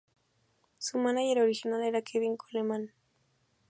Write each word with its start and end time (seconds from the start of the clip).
Su 0.79 0.97
mánager 0.97 1.41
original 1.43 1.83
era 1.83 2.01
Kevin 2.01 2.35
Coleman. 2.35 2.91